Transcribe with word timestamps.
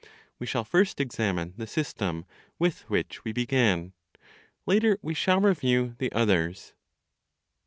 We 0.39 0.47
shall 0.47 0.63
first 0.65 0.99
examine 0.99 1.53
the 1.57 1.67
system 1.67 2.25
with 2.57 2.89
which 2.89 3.23
we 3.23 3.33
began; 3.33 3.93
later 4.65 4.97
we 5.03 5.13
shall 5.13 5.39
review 5.39 5.93
the 5.99 6.11
others. 6.11 6.73